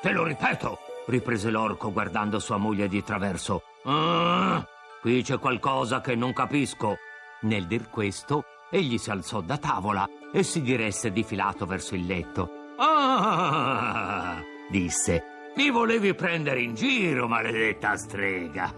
[0.00, 3.62] te lo ripeto, riprese l'orco guardando sua moglie di traverso.
[3.84, 4.66] Ah,
[5.00, 6.96] qui c'è qualcosa che non capisco.
[7.42, 12.50] Nel dir questo, egli si alzò da tavola e si diresse difilato verso il letto.
[12.78, 14.40] Ah,
[14.70, 15.24] disse.
[15.56, 18.72] Mi volevi prendere in giro, maledetta strega.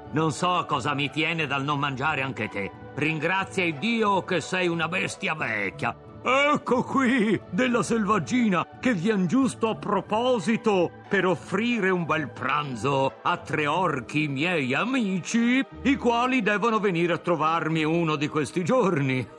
[0.12, 2.70] non so cosa mi tiene dal non mangiare anche te.
[2.94, 5.94] Ringrazia il Dio che sei una bestia vecchia.
[6.28, 13.36] Ecco qui, della selvaggina, che vien giusto a proposito per offrire un bel pranzo a
[13.36, 19.24] tre orchi miei amici, i quali devono venire a trovarmi uno di questi giorni.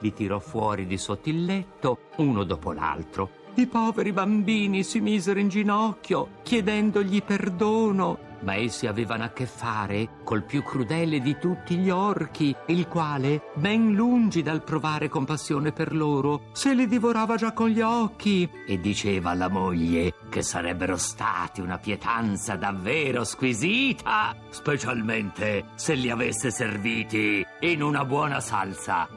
[0.00, 3.30] Li tirò fuori di sotto il letto, uno dopo l'altro.
[3.54, 10.08] I poveri bambini si misero in ginocchio, chiedendogli perdono ma essi avevano a che fare
[10.24, 15.94] col più crudele di tutti gli orchi, il quale, ben lungi dal provare compassione per
[15.94, 21.60] loro, se li divorava già con gli occhi e diceva alla moglie che sarebbero stati
[21.60, 29.08] una pietanza davvero squisita, specialmente se li avesse serviti in una buona salsa.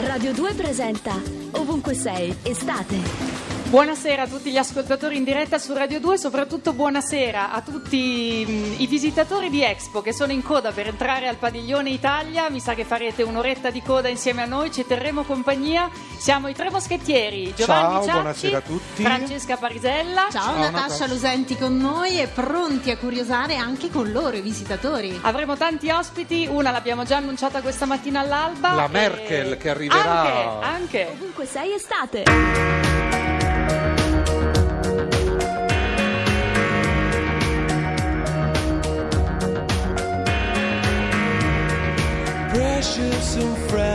[0.00, 1.14] Radio 2 presenta
[1.52, 3.33] Ovunque sei, estate.
[3.74, 8.78] Buonasera a tutti gli ascoltatori in diretta su Radio 2 e soprattutto buonasera a tutti
[8.80, 12.48] i visitatori di Expo che sono in coda per entrare al padiglione Italia.
[12.50, 15.90] Mi sa che farete un'oretta di coda insieme a noi, ci terremo compagnia.
[16.16, 19.02] Siamo i tre moschettieri, Giovanni Ciao, Ciacchi, buonasera a tutti.
[19.02, 20.28] Francesca Parisella.
[20.30, 21.06] Ciao, Ciao, Natascia Natascia.
[21.08, 25.18] Lusenti con noi e pronti a curiosare anche con loro i visitatori.
[25.22, 28.72] Avremo tanti ospiti, una l'abbiamo già annunciata questa mattina all'alba.
[28.74, 30.20] La e- Merkel che arriverà.
[30.20, 31.08] Anche, anche.
[31.10, 32.83] Ovunque sei, estate.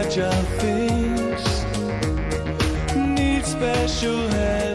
[0.09, 1.65] Fragile things
[2.95, 4.68] need special handling.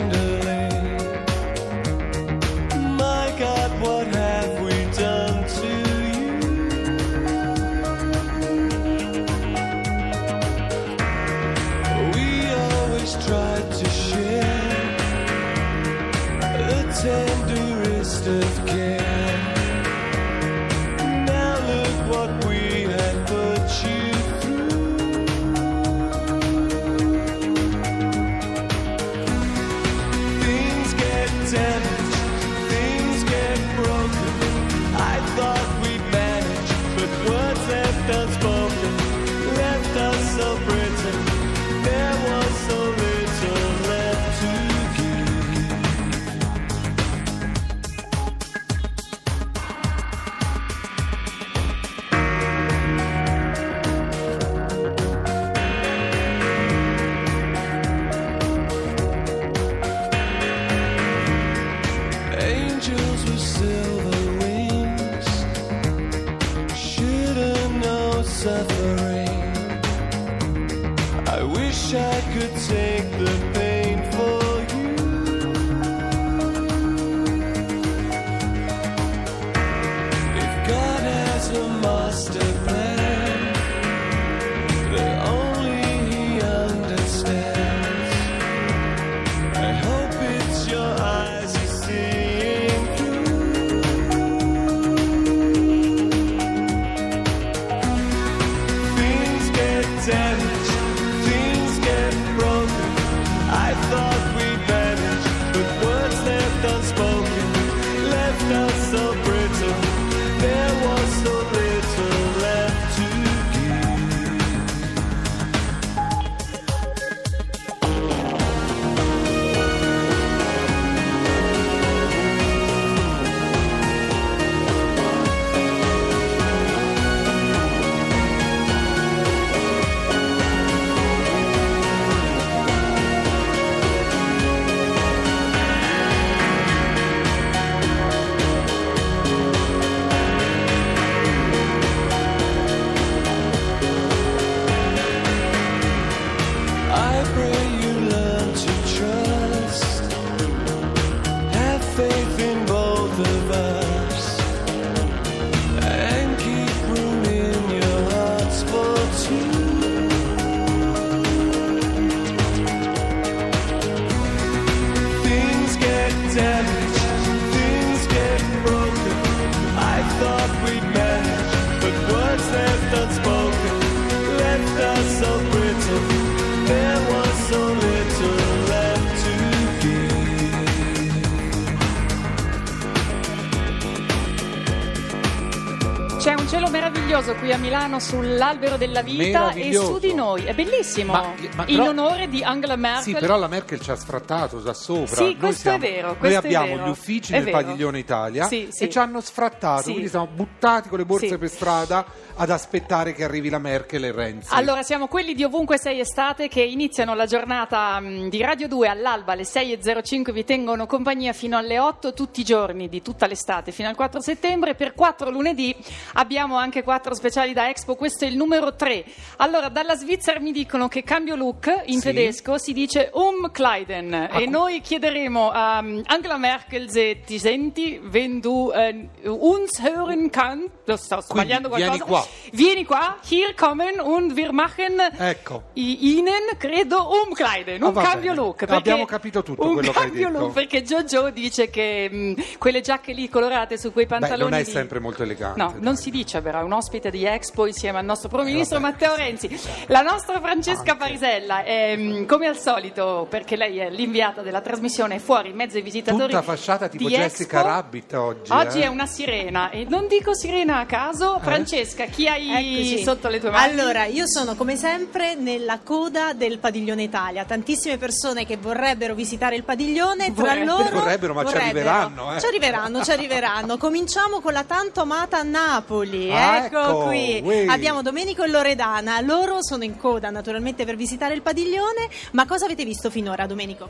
[186.55, 190.45] Cielo meraviglioso qui a Milano sull'albero della vita e su di noi.
[190.45, 191.11] È bellissimo.
[191.11, 193.03] Ma- ma in però- onore di Angela Merkel.
[193.03, 195.17] Sì, però la Merkel ci ha sfrattato da sopra.
[195.17, 196.87] Sì, Noi questo siamo- è vero, Noi questo è abbiamo vero.
[196.87, 197.57] gli uffici È nel vero.
[197.57, 198.85] padiglione Italia Sì, sì.
[198.85, 199.91] e ci hanno sfrattato, Sì.
[199.91, 202.05] quindi siamo buttati con le borse per strada
[202.37, 204.55] ad aspettare che arrivi la Merkel e Renzi.
[204.55, 208.87] Allora, siamo quelli di ovunque sei estate che iniziano la giornata mh, di Radio 2
[208.89, 213.73] all'alba alle 6.05, vi tengono compagnia fino alle 8 tutti i giorni di tutta l'estate
[213.73, 214.75] fino al 4 settembre.
[214.77, 215.75] Per 4 lunedì
[216.15, 219.05] abbiamo anche 4 speciali da Expo, questo è il numero 3.
[219.39, 222.09] Allora, dalla Svizzera mi dicono che cambio look in Sì.
[222.13, 228.41] tedesco si dice Umkleiden e noi chiederemo a um, Angela Merkel se ti senti, wenn
[228.41, 232.05] du eh, uns hören kannst, lo sto sbagliando vieni qualcosa.
[232.05, 232.27] qua.
[232.53, 235.63] Vieni qua, hier kommen und wir machen Ecco.
[235.75, 238.35] Ihnen, credo, umkleiden, Ah, un va cambio bene.
[238.43, 238.57] look.
[238.57, 240.39] perché- Abbiamo capito tutto un quello che hai cambio detto.
[240.41, 244.59] look, perché Jojo dice che mh, quelle giacche lì colorate su quei Beh, pantaloni non
[244.59, 245.59] è di- sempre molto elegante.
[245.63, 248.81] No, non si dice, verrà un ospite di Expo insieme al nostro Primo Ministro Eh,
[248.81, 248.93] vabbè.
[248.93, 249.61] Matteo Renzi.
[249.87, 250.97] La nostra Francesca Anche.
[250.97, 255.57] Parisella è mh, come al solito, perché lei è l'inviata della trasmissione, è fuori in
[255.57, 256.33] mezzo ai visitatori.
[256.33, 257.69] Tutta fasciata tipo di Jessica Expo.
[257.73, 258.53] Rabbit oggi.
[258.53, 258.85] Oggi eh.
[258.85, 261.39] è una sirena e non dico sirena a caso.
[261.43, 263.03] Francesca, chi hai Eccoci.
[263.03, 263.73] sotto le tue mani?
[263.79, 267.45] Allora, io sono come sempre nella coda del padiglione Italia.
[267.45, 270.77] Tantissime persone che vorrebbero visitare il padiglione, tra Vorrebbero.
[270.79, 272.41] loro Vorrebbero, ma ci arriveranno, eh.
[272.41, 273.77] Ci arriveranno, ci arriveranno.
[273.85, 276.14] Cominciamo con la tanto amata Napoli.
[276.31, 277.41] Ah, ecco, ecco, qui.
[277.43, 277.67] uè.
[277.69, 279.21] Abbiamo Domenico e Loredana.
[279.21, 282.09] Loro sono in coda naturalmente per visitare il padiglione.
[282.33, 283.89] Ma cosa avete visto finora, Domenico?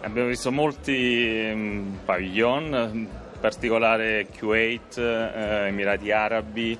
[0.00, 3.08] Abbiamo visto molti ehm, pavillon, in
[3.40, 6.78] particolare Kuwait, eh, Emirati Arabi,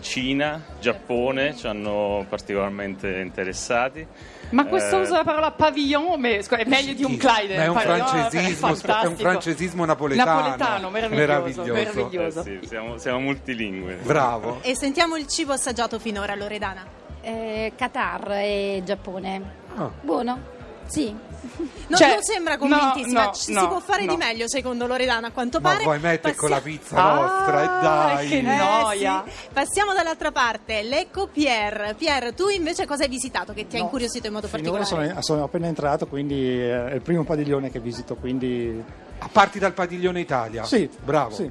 [0.00, 4.06] Cina, Giappone ci hanno particolarmente interessati.
[4.50, 7.16] Ma questo Eh, uso della parola pavillon è meglio di un
[7.56, 10.30] ma è un francesismo, è è un francesismo napoletano.
[10.30, 11.72] Napoletano, meraviglioso.
[11.72, 11.72] Meraviglioso.
[11.72, 12.40] meraviglioso.
[12.40, 13.98] eh sì, siamo, siamo multilingue.
[14.02, 14.58] Bravo.
[14.62, 16.84] E sentiamo il cibo assaggiato finora, Loredana.
[17.20, 19.42] Eh, Qatar e Giappone.
[19.74, 19.90] Ah.
[20.00, 20.54] Buono?
[20.86, 21.14] Sì.
[21.88, 23.26] No, Cioè, non sembra convintissima.
[23.26, 24.10] no, Ci- no, si può fare no.
[24.12, 25.84] di meglio, secondo Loredana, a quanto Ma pare.
[25.84, 27.62] vuoi mettere con la pizza nostra?
[27.62, 28.26] E dai.
[28.28, 29.22] che Eh, noia.
[29.24, 29.32] sì.
[29.52, 30.82] Passiamo dall'altra parte.
[30.82, 31.94] Lecco Pier.
[31.96, 35.08] Pier, tu invece cosa hai visitato che ti ha incuriosito in modo Finora particolare?
[35.10, 38.82] sono, sono appena entrato, quindi eh, è il primo padiglione che visito, quindi
[39.18, 40.64] A parti dal padiglione Italia.
[40.64, 41.30] sì, Bravo.
[41.36, 41.48] sì.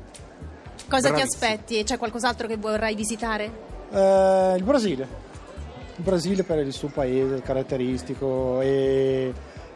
[0.89, 1.23] Cosa ti Bravissimo.
[1.23, 1.83] aspetti?
[1.85, 3.49] C'è qualcos'altro che vorrai visitare?
[3.89, 5.07] Eh, il Brasile.
[5.97, 9.31] Il Brasile per il suo paese caratteristico e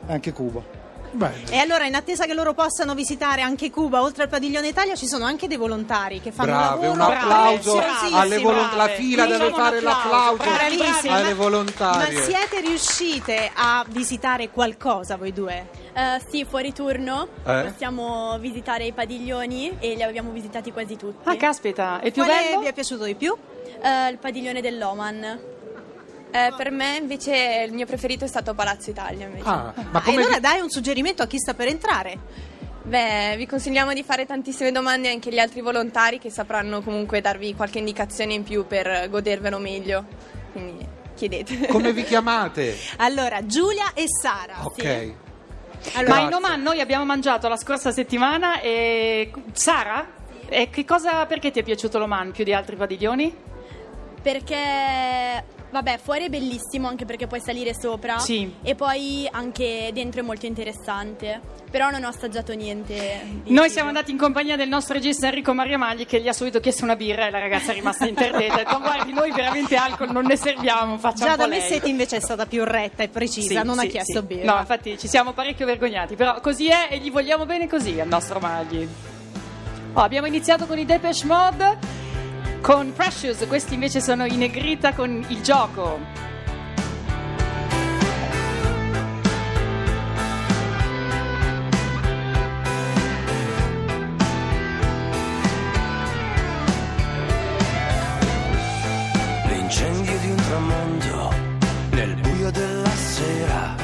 [0.08, 0.88] anche Cuba.
[1.12, 1.42] Bene.
[1.50, 5.08] E allora, in attesa che loro possano visitare anche Cuba, oltre al padiglione Italia, ci
[5.08, 8.20] sono anche dei volontari che fanno Brave, un un lavoro applauso preziosissimo.
[8.20, 8.78] alle volontari.
[8.78, 8.96] La brave.
[9.02, 10.12] fila deve Facciamo un fare applauso.
[10.12, 10.44] l'applauso
[10.78, 11.14] Bravissime.
[11.16, 12.14] alle volontarie.
[12.14, 15.68] Ma siete riuscite a visitare qualcosa voi due?
[15.94, 17.64] Eh, sì, fuori turno Eh?
[17.72, 21.28] possiamo visitare i padiglioni e li abbiamo visitati quasi tutti.
[21.28, 22.60] Ah, caspita, è più Quale bello?
[22.60, 23.36] vi è piaciuto di più?
[23.82, 25.58] Eh, il padiglione dell'Oman.
[26.32, 29.26] Eh, per me invece il mio preferito è stato Palazzo Italia.
[29.26, 29.48] Invece.
[29.48, 32.18] Ah, ma Ma come allora vi- dai un suggerimento a chi sta per entrare.
[32.84, 37.54] Beh, vi consigliamo di fare tantissime domande anche agli altri volontari che sapranno comunque darvi
[37.56, 40.06] qualche indicazione in più per godervelo meglio.
[40.52, 41.68] Quindi chiedete.
[41.68, 42.76] come vi chiamate?
[42.98, 44.66] Allora, Giulia e Sara.
[44.66, 45.14] Ok.
[45.94, 50.08] Allora, Ma in Oman noi abbiamo mangiato la scorsa settimana e Sara,
[50.48, 53.34] e che cosa, perché ti è piaciuto l'Oman più di altri padiglioni?
[54.22, 58.20] Perché, vabbè, fuori è bellissimo anche perché puoi salire sopra.
[58.20, 58.54] Sì.
[58.62, 61.58] E poi anche dentro è molto interessante.
[61.70, 63.22] Però non ho assaggiato niente.
[63.44, 66.34] di Noi siamo andati in compagnia del nostro regista Enrico Maria Magli che gli ha
[66.34, 68.54] subito chiesto una birra e la ragazza è rimasta interdetta.
[68.54, 71.60] Ha detto guardi noi veramente alcol non ne serviamo, facciamo Già da lei.
[71.60, 74.26] Messetti invece è stata più retta e precisa, Sì, non ha sì, chiesto sì.
[74.26, 74.54] birra.
[74.54, 78.08] No, infatti ci siamo parecchio vergognati, però così è e gli vogliamo bene così al
[78.08, 78.88] nostro Magli.
[79.94, 81.78] Oh, abbiamo iniziato con i Depeche Mode,
[82.62, 86.00] con Precious, questi invece sono in negrita con il gioco.
[99.48, 101.34] L'incendio di un tramonto
[101.92, 103.76] nel buio della sera,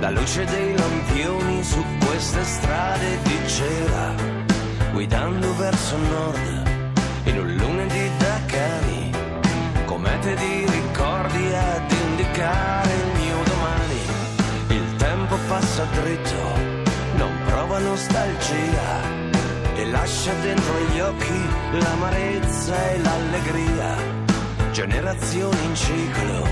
[0.00, 4.14] la luce dei lampioni su queste strade di cera,
[4.92, 6.72] guidando verso nord
[7.24, 7.73] in un cani,
[10.04, 14.00] comete di ricordi ad indicare il mio domani.
[14.68, 16.42] Il tempo passa dritto,
[17.16, 19.00] non prova nostalgia
[19.74, 21.40] e lascia dentro gli occhi
[21.72, 23.96] l'amarezza e l'allegria.
[24.72, 26.48] Generazioni in ciclo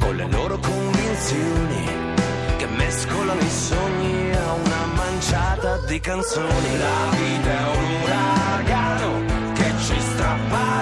[0.00, 1.84] con le loro convinzioni
[2.56, 6.78] che mescolano i sogni a una manciata di canzoni.
[6.78, 10.78] La vita è un uragano che ci strappa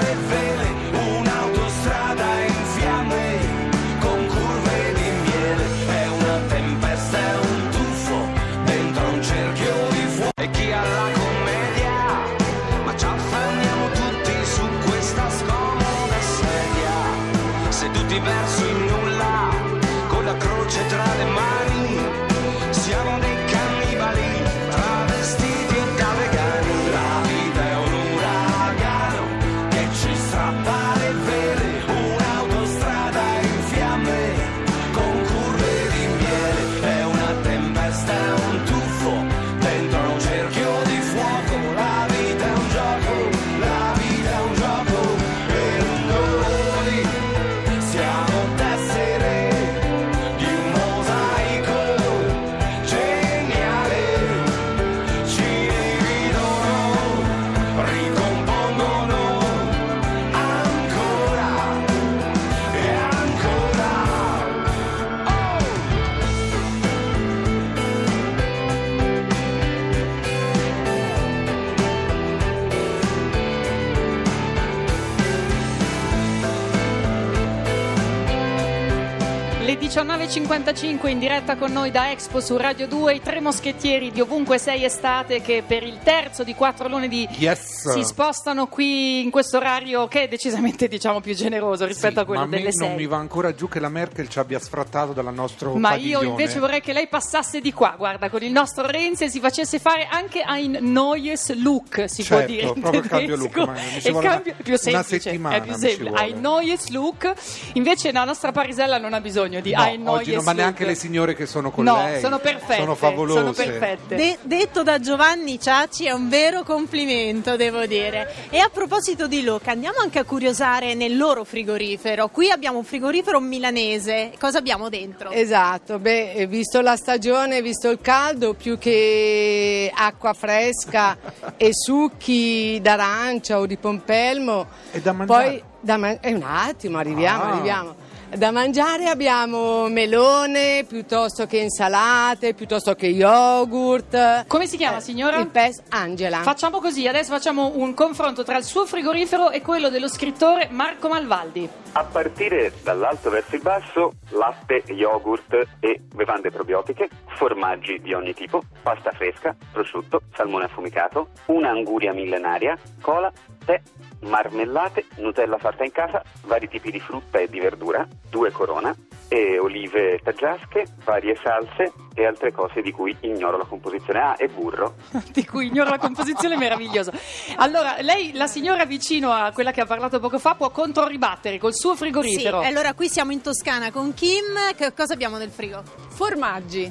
[79.97, 84.59] 19.55 in diretta con noi da Expo su Radio 2, i tre moschettieri di ovunque
[84.59, 87.89] sei estate che per il terzo di quattro lunedì Yes.
[87.93, 92.41] si spostano qui in questo orario che è decisamente diciamo più generoso rispetto a quello
[92.41, 92.97] Ma a me delle non 6.
[92.99, 96.25] mi va ancora giù che la Merkel ci abbia sfrattato dal nostro Ma padiglione.
[96.27, 99.41] io invece vorrei che lei passasse di qua, guarda, con il nostro Renzi e si
[99.41, 103.57] facesse fare anche ein neues look, si può Certo, dire in proprio il cambio look,
[103.65, 106.13] ma ci vuole cambio- una- è più una semplice, settimana è più semplice.
[106.23, 107.33] Ein neues look,
[107.73, 110.85] invece la nostra Parisella non ha bisogno di No, ein neues oggi no, ma neanche
[110.85, 112.21] le signore che sono con No, lei.
[112.21, 113.39] sono perfette, Sono favolose.
[113.39, 114.15] sono perfette.
[114.17, 118.33] De- detto da Giovanni Ciacci è un vero complimento, devo dire.
[118.51, 122.29] E a proposito di look, andiamo anche a curiosare nel loro frigorifero.
[122.29, 124.33] Qui abbiamo un frigorifero milanese.
[124.39, 125.31] Cosa abbiamo dentro?
[125.31, 131.17] Esatto, beh, eh, visto la stagione, visto il caldo, più che acqua fresca
[131.57, 134.67] e succhi d'arancia o di pompelmo.
[134.93, 135.49] E da mangiare?
[135.49, 137.49] Poi, da man- eh, un attimo, arriviamo, Ah.
[137.53, 137.95] arriviamo.
[138.37, 144.47] Da mangiare abbiamo melone piuttosto che insalate, piuttosto che yogurt.
[144.47, 145.39] Come si chiama, signora?
[145.39, 146.43] Il pes Angela.
[146.43, 151.09] Facciamo così, adesso facciamo un confronto tra il suo frigorifero e quello dello scrittore Marco
[151.09, 151.67] Malvaldi.
[151.93, 158.63] A partire dall'alto verso il basso, latte, yogurt e bevande probiotiche, formaggi di ogni tipo,
[158.83, 163.33] pasta fresca, prosciutto, salmone affumicato, una anguria millenaria, cola,
[163.65, 163.81] tè,
[164.21, 168.95] marmellate, Nutella fatta in casa, vari tipi di frutta e di verdura, due corona
[169.29, 174.19] e olive taggiasche, varie salse e altre cose di cui ignoro la composizione.
[174.19, 174.95] Ah, e burro.
[175.33, 177.13] di cui ignoro la composizione meravigliosa.
[177.57, 181.75] Allora, lei, la signora vicino a quella che ha parlato poco fa, può controribattere col
[181.75, 182.61] suo Sì, frigorifero.
[182.61, 184.45] allora qui siamo in Toscana con Kim.
[184.75, 185.83] Che cosa abbiamo nel frigo?
[186.09, 186.91] Formaggi.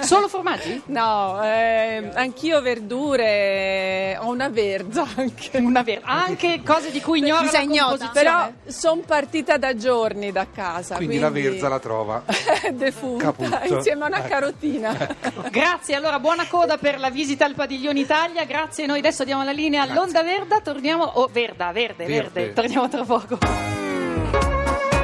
[0.00, 0.82] Solo formaggi?
[0.98, 5.58] No, eh, anch'io verdure, ho una verza anche.
[5.58, 8.10] Una ver- anche cose di cui ignoro la composizione.
[8.12, 10.96] Però sono partita da giorni da casa.
[10.96, 12.22] Quindi, la verza la trova.
[12.72, 13.74] defunta Caputto.
[13.74, 14.28] insieme a una Ecco.
[14.48, 15.16] Carotina.
[15.50, 18.44] Grazie, allora buona coda per la visita al Padiglione Italia.
[18.44, 20.60] Grazie, noi adesso diamo la linea all'Onda Verda.
[20.60, 21.04] Torniamo.
[21.04, 22.40] Oh, Verda, verde, verde.
[22.40, 22.52] Verde.
[22.52, 23.38] Torniamo tra poco.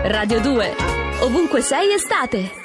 [0.03, 0.75] Radio 2.
[1.21, 2.63] Ovunque sei estate.